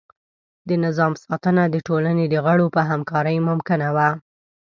[0.67, 4.09] د نظام ساتنه د ټولنې د غړو په همکارۍ ممکنه وه.